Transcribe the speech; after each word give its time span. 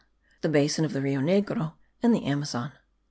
THE 0.41 0.49
BASIN 0.49 0.83
OF 0.83 0.93
THE 0.93 1.01
RIO 1.03 1.19
NEGRO 1.21 1.75
AND 2.01 2.11
THE 2.11 2.25
AMAZON. 2.25 2.71